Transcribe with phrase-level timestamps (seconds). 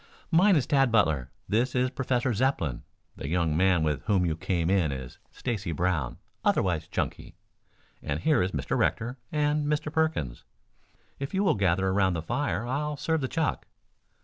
[0.31, 1.29] "Mine is Tad Butler.
[1.47, 2.81] This is Professor Zepplin.
[3.17, 7.35] The young man with whom you came in is Stacy Brown, otherwise Chunky,
[8.01, 8.75] and here are Mr.
[8.75, 9.93] Rector and Mr.
[9.93, 10.43] Perkins.
[11.19, 13.67] If you will gather around the fire I'll serve the chuck."